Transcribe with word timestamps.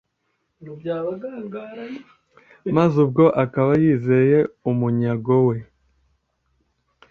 Maze 2.75 2.95
ubwo 3.05 3.23
akaba 3.43 3.71
yizeye 3.83 4.39
umunyago 4.69 5.35
we 5.47 5.57